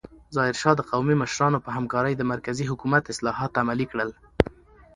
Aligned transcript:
ظاهرشاه 0.35 0.75
د 0.77 0.81
قومي 0.91 1.15
مشرانو 1.23 1.63
په 1.65 1.69
همکارۍ 1.77 2.13
د 2.17 2.21
مرکزي 2.31 2.65
حکومت 2.71 3.03
اصلاحات 3.13 3.51
عملي 3.61 3.85
کړل. 3.91 4.09